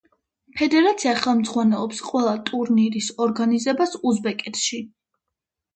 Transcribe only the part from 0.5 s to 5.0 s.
ფედერაცია ხელმძღვანელობს ყველა ტურნირის ორგანიზებას უზბეკეთში.